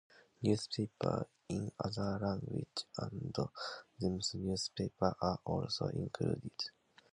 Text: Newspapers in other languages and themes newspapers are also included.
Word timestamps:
Newspapers 0.41 1.27
in 1.49 1.71
other 1.79 2.17
languages 2.23 2.85
and 2.97 3.31
themes 3.99 4.33
newspapers 4.33 5.13
are 5.21 5.37
also 5.45 5.85
included. 5.89 6.53